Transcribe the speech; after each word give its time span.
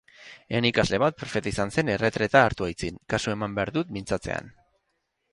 Ene 0.59 0.69
ikasle 0.69 0.99
bat 1.01 1.17
prefeta 1.17 1.51
izan 1.51 1.73
zen 1.75 1.91
erretreta 1.95 2.41
hartu 2.47 2.67
aitzin; 2.67 2.97
kasu 3.15 3.33
eman 3.35 3.53
behar 3.59 3.73
dut 3.75 3.93
mintzatzean. 3.99 4.49